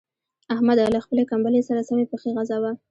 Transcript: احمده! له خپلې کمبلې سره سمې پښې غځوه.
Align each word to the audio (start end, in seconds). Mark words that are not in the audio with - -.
احمده! 0.53 0.85
له 0.93 0.99
خپلې 1.05 1.23
کمبلې 1.31 1.61
سره 1.69 1.81
سمې 1.87 2.05
پښې 2.11 2.29
غځوه. 2.35 2.71